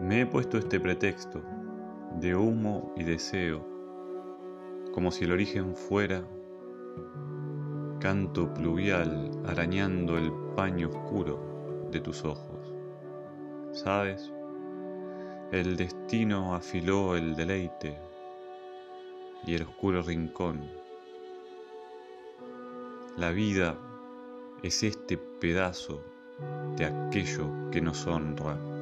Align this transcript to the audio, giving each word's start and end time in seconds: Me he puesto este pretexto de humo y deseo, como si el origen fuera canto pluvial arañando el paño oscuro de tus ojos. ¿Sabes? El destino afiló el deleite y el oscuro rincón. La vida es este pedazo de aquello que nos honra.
Me 0.00 0.20
he 0.20 0.26
puesto 0.26 0.58
este 0.58 0.78
pretexto 0.78 1.42
de 2.20 2.34
humo 2.34 2.92
y 2.96 3.04
deseo, 3.04 3.66
como 4.92 5.10
si 5.10 5.24
el 5.24 5.32
origen 5.32 5.74
fuera 5.74 6.22
canto 8.00 8.52
pluvial 8.52 9.30
arañando 9.46 10.16
el 10.18 10.30
paño 10.54 10.88
oscuro 10.88 11.88
de 11.90 12.00
tus 12.00 12.24
ojos. 12.24 12.72
¿Sabes? 13.72 14.32
El 15.50 15.76
destino 15.76 16.54
afiló 16.54 17.16
el 17.16 17.34
deleite 17.34 17.98
y 19.46 19.54
el 19.54 19.62
oscuro 19.62 20.02
rincón. 20.02 20.70
La 23.16 23.30
vida 23.30 23.76
es 24.62 24.82
este 24.82 25.16
pedazo 25.16 26.02
de 26.76 26.84
aquello 26.84 27.70
que 27.70 27.80
nos 27.80 28.06
honra. 28.06 28.75